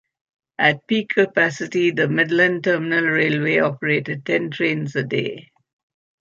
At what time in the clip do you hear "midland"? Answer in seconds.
2.07-2.63